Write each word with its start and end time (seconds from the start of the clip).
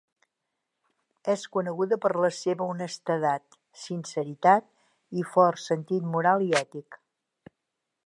És 1.33 1.43
coneguda 1.57 1.99
per 2.05 2.11
la 2.25 2.31
seva 2.39 2.67
honestedat, 2.75 3.59
sinceritat 3.83 4.69
i 5.21 5.29
fort 5.37 5.65
sentit 5.69 6.13
moral 6.17 6.51
i 6.51 6.53
ètic. 6.67 7.03